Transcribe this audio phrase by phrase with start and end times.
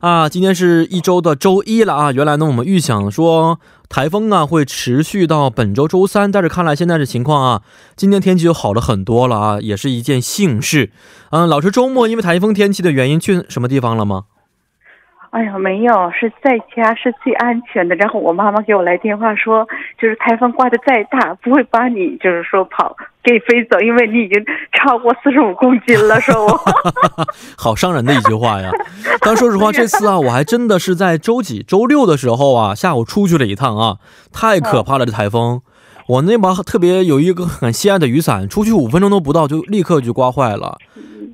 [0.00, 2.10] 啊，今天是一周的周一了啊。
[2.10, 3.60] 原来呢，我们预想说
[3.90, 7.62] 台风啊会持续到本周周三，但是看来现在的情况啊，
[7.96, 10.90] 今天天气就好了很多了啊，也是一件幸事。
[11.32, 14.24] 嗯，老师周末因为台风天气的原因去什么地方了吗？
[15.30, 17.94] 哎呀，没有，是在家是最安全的。
[17.94, 19.64] 然后我妈妈给我来电话说，
[19.96, 26.60] 就是台风刮的再大，不会把你就是说跑给飞走，因为你已经超过四十五公斤了，说我。
[27.56, 28.70] 好伤人的一句话呀！
[29.20, 33.98] 但说实话，这次啊，我还真的是在周几、周六的时候啊，下午出去了一趟啊，
[34.32, 35.62] 太可怕了，这台风。
[36.10, 40.76] 我那把特别有一个很心爱的雨伞，出去五分钟都不到，就立刻就刮坏了。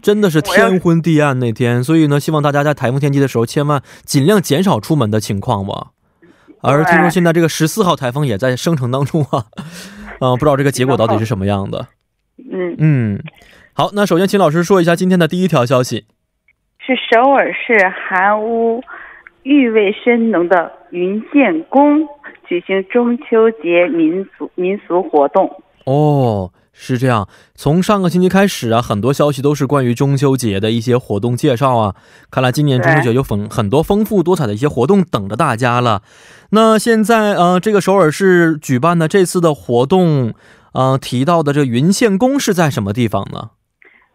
[0.03, 5.93] 真的是天昏地暗那天，所以呢，希望大家在台风天气的时候，千万尽量减少出门的情况吧。
[6.61, 9.47] 而听说现在这个十四号台风也在生成当中啊，
[10.21, 11.89] 嗯， 不知道这个结果到底是什么样的。
[12.39, 13.23] 嗯嗯，
[13.73, 16.05] 好，那首先请老师说一下今天的第一条消息，
[16.79, 17.79] 是首尔市
[18.11, 18.83] 韩屋
[19.47, 22.05] 韵味深浓的云建宫
[22.49, 25.49] 举行中秋节民俗民俗活动。
[25.85, 26.51] 哦。
[26.79, 31.95] 是这样，从上个星期开始啊，很多消息都是关于中秋节的一些活动介绍啊。
[32.31, 36.03] 看来今年中秋节有丰很多丰富多彩的一些活动等着大家了。
[36.51, 40.35] 那现在呃，这个首尔市举办的这次的活动，
[40.75, 43.53] 呃，提到的这云县宫是在什么地方呢？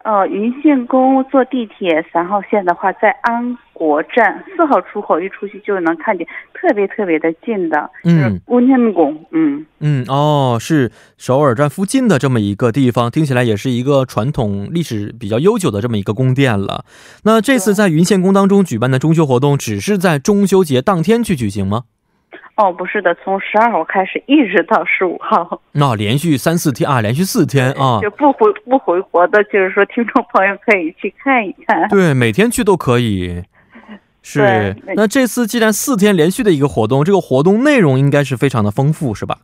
[0.04, 7.90] 呃，云县宫坐地铁三号线的话，在安国站四号出口一出去就能看见，特别特别的近的。
[8.04, 9.24] 嗯，温天宫。
[9.30, 16.84] 嗯嗯哦，是首尔站附近的这么一个地方，听起来也是一个传统历史比较悠久的这么一个宫殿了。
[17.24, 21.84] 那这次在云县宫当中举办的中秋活动，只是在中秋节当天去举行吗？
[22.62, 31.88] 哦，不是的，从十二号开始一直到十五号，那连续三四天啊，连续四天啊，就不回不回国的，就是说听众朋友可以去看一看。
[31.88, 33.42] 对，每天去都可以。
[34.22, 39.38] 是，那这次既然四天连续的一个活动，这个活动内容应该是非常的丰富，是吧？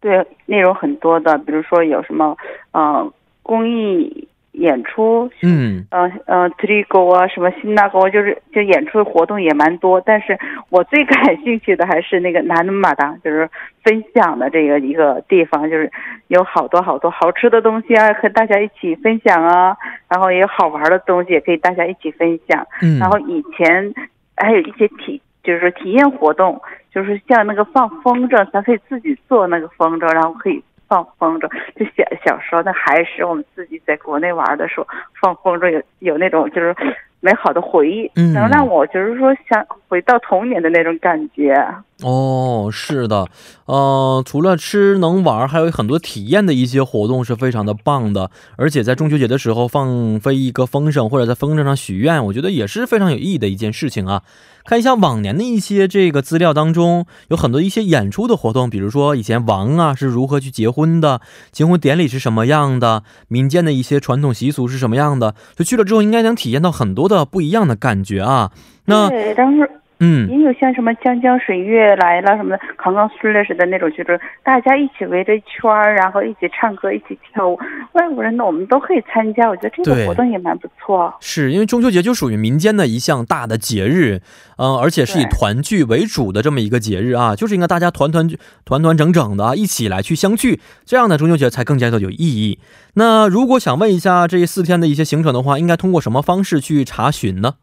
[0.00, 2.36] 对，内容很多的，比如说有什么，
[2.72, 3.10] 呃，
[3.42, 4.28] 公益。
[4.56, 10.38] 演出，嗯，呃呃 t r i g o 啊，什么新那个，就是就演出活动也蛮多，但是
[10.70, 13.48] 我最感兴趣的还是那个南马达，就是
[13.84, 15.90] 分享的这个一个地方，就是
[16.28, 19.76] 有好多好多好吃的东西啊，和大家一起分享啊，
[20.08, 22.66] 然后也有好玩的东西，也可以大家一起分享。
[22.80, 23.92] 嗯，然后以前
[24.36, 30.64] 还有一些体，就是说体验活动，就是像那个放风筝，咱可以自己做那个风筝，然后可以。
[30.88, 34.86] 放风筝，就小小时候那还是我们自己在国内玩的时候
[35.20, 36.74] 放风筝，有有那种就是
[37.20, 41.54] 美好的回忆，能让我就是说想回到童年的那种感觉。
[42.02, 43.26] 哦，是的，
[43.64, 48.30] 呃，除了吃能玩，还有很多体验的一些活动是非常的棒的。
[48.56, 54.22] 而且在中秋节的时候放飞一个风筝，或者在风筝上许愿，我觉得也是非常有意义的一件事情啊。
[54.66, 68.52] 看一下往年的一些这个资料当中，有很多一些演出的活动，比如说以前王啊是如何去结婚的，结婚典礼是什么样的，民间的一些传统习俗是什么样的，就去了之后应该能体验到很多的不一样的感觉啊。
[68.84, 69.80] 那对，当时。
[69.98, 77.58] 嗯，也有像什么江江水月来了什么的，康康苏勒似的那种，就是大家一起围着一圈儿，然后一起唱歌，一起跳舞。
[77.92, 81.14] 外国人呢，我们都可以参加，我觉得这个活动也蛮不错。
[81.20, 84.20] 是因为中秋节就属于民间的一项大的节日，
[84.58, 88.28] 嗯，而且是以团聚为主的这么一个节日啊，就是应该大家团团
[88.64, 92.58] 团团整整的啊，一起来去相聚，这样的中秋节才更加的有意义。
[92.94, 97.54] 那如果想问一下这四天的一些行程的话，应该通过什么方式去查询呢？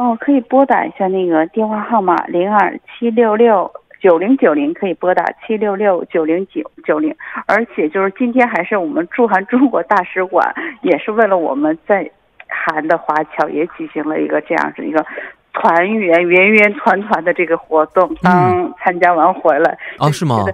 [0.00, 3.70] 哦，可以拨打一下那个电话号码零二七六六
[4.00, 7.14] 九零九零，可以拨打七六六九零九九零。
[7.44, 12.10] 而且就是今天还是我们驻韩中国大使馆，也是为了我们在
[12.48, 15.04] 韩的华侨也举行了一个这样子一个
[15.52, 18.10] 团圆圆圆团团的这个活动。
[18.22, 20.46] 刚参加完回来啊，是吗？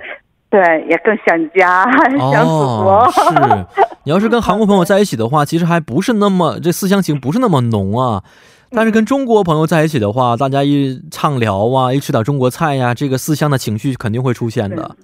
[0.50, 1.84] 对，也更想家，
[2.32, 3.08] 想祖国。
[3.12, 3.22] 是，
[4.02, 8.24] 你要是跟韩国朋友在一起的话，其实还不是那么这思乡情不是那么浓啊。
[8.70, 14.96] 但是跟中国朋友在一起的话，大家一畅聊啊，一吃点中国菜呀，这个思乡的情绪肯定会出现的。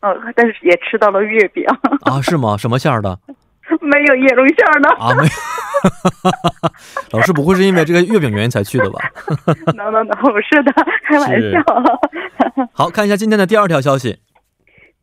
[0.00, 1.64] 嗯，但是也吃到了月饼
[2.02, 2.20] 啊？
[2.22, 2.56] 是吗？
[2.56, 3.18] 什么馅儿的？
[3.80, 5.14] 没有椰蓉馅儿的啊？
[5.14, 5.30] 没有。
[7.12, 8.98] 老师不会是因为这个月饼原因才去的吧？
[9.76, 10.72] no no no，不是的，
[11.04, 11.62] 开玩笑。
[12.72, 14.18] 好看一下今天的第二条消息。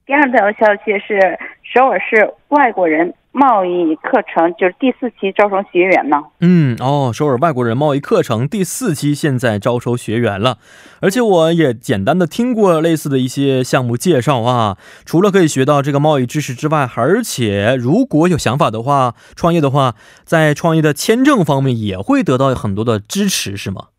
[0.06, 3.14] 第二条消息是首尔市外国人。
[3.38, 6.18] 贸易课程就是第四期招收学员呢。
[6.42, 10.58] 嗯，哦，首尔外国人贸易课程第四期现在招收学员了，
[11.02, 14.76] 而且我也简单的听过类似的一些项目介绍啊。
[15.06, 19.94] 除了可以学到这个贸易知识之外，而且如果有想法的话，创业的话，
[20.24, 23.90] 在创业的签证方面也会得到很多的支持，是吗？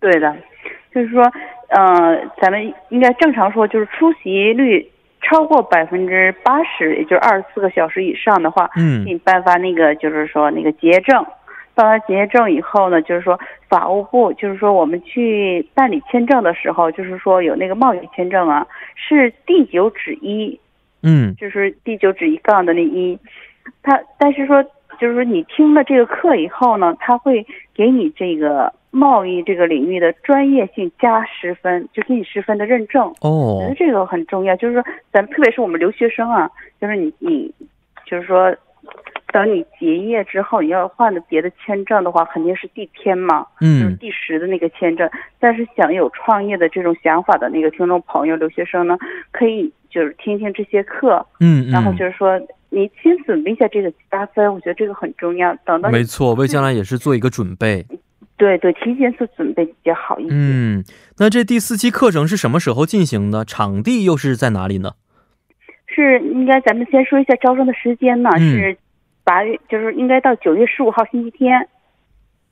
[0.00, 0.34] 对的，
[0.94, 1.22] 就是说，
[1.68, 4.90] 呃，咱们应该正常说，就是出席率。
[5.30, 11.24] 超过百分之八十，也就是二十四个小时以上的话，嗯，给你颁发那个就是说那个结业证。
[11.72, 13.38] 办完结业证以后呢，就是说
[13.68, 18.66] 法务部就是说我们去办理签证的时候，就是说有那个贸易签证啊，
[18.96, 20.58] 是第九指一，
[21.04, 23.16] 嗯，就是第九指一杠的那一，
[23.84, 24.64] 他但是说
[25.00, 28.72] 就是说你听了这个课以后呢，他会给你这个。
[28.92, 33.54] 贸易这个领域的专业性加十分，就给你十分的认证哦。
[33.54, 36.50] 我觉得这个很重要，就是说，咱特别是我们留学生啊，
[36.80, 37.54] 就是你你，
[38.04, 38.52] 就是说，
[39.32, 45.08] 等你结业之后，你要换的别的签证的话，肯定是第天嘛，嗯，就是第十的那个签证。
[45.38, 48.98] 但是想有创业的这种想法的那个听众朋友、留学生呢，
[49.30, 55.54] 可以就是听听这些课，嗯，然后就是说你先准备一下这个加分，我觉得这个很重要。
[55.64, 57.84] 等到没错，为将来也是做一个准备。
[58.36, 60.30] 对对，提前做准备比较好一点。
[60.32, 60.84] 嗯，
[61.18, 63.44] 那这第四期课程是什么时候进行的？
[63.44, 64.92] 场地又是在哪里呢？
[65.86, 68.30] 是应该咱们先说一下招生的时间呢？
[68.38, 68.78] 是
[69.24, 71.68] 八月，就是应该到九月十五号星期天，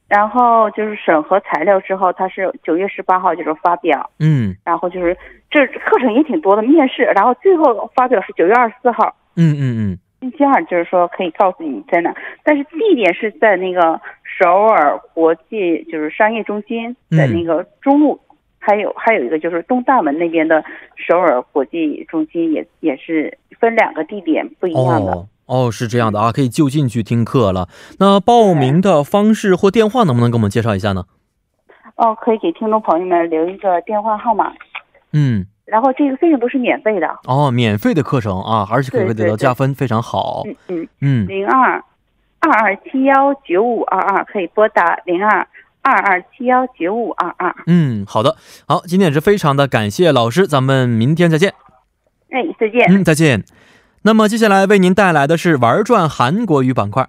[0.09, 4.11] 然后就是审核材料之后，它是九月十八号就是发表。
[4.19, 5.17] 嗯，然后就是
[5.49, 9.17] 这课程也挺多的，面试，然后最后发表是九月二十四号。
[9.37, 9.99] 嗯嗯嗯。
[10.21, 18.21] 星期二就是说可以告诉你在哪，但是地点是在那个首尔国际就是商业中心，在那个中路，
[18.59, 20.65] 还有还有一个就是东大门那边的
[20.97, 25.27] 首尔国际中心也也是分两个地点不一样的。
[25.47, 27.69] 哦，是这样的啊，可以就近去听课了。
[28.01, 31.05] 那报名的方式或电话能不能给我们介绍一下呢？
[31.95, 34.53] 哦，可以给听众朋友们留一个电话号码。
[35.13, 35.47] 嗯。
[35.71, 40.43] 然后这个费用都是免费的哦，免费的课程啊，而且可以得到加分，非常好。
[40.47, 41.85] 嗯嗯嗯，零二
[42.41, 45.47] 二二七幺九五二二可以拨打零二
[45.83, 47.55] 二二七幺九五二二。
[47.67, 48.37] 嗯，好的，
[48.67, 51.53] 好，今天也是非常的感谢老师，咱们明天再见。
[52.31, 52.87] 哎，再见。
[52.89, 53.45] 嗯，再见。
[54.03, 57.09] 那么接下来为您带来的是玩转韩国语板块。